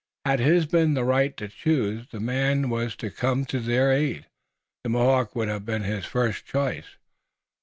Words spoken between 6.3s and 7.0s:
choice.